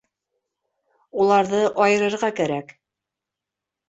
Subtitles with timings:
[1.25, 2.73] Уларҙы айырырға кәрәк.